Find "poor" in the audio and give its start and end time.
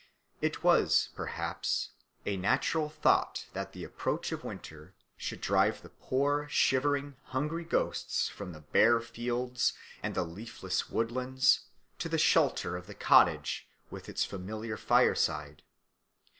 5.91-6.47